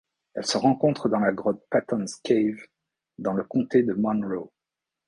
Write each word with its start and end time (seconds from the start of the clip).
Elle 0.33 0.47
se 0.47 0.57
rencontre 0.57 1.09
dans 1.09 1.19
la 1.19 1.31
grotte 1.31 1.63
Patton's 1.69 2.15
Cave 2.23 2.57
dans 3.19 3.33
le 3.33 3.43
comté 3.43 3.83
de 3.83 3.93
Monroe. 3.93 4.49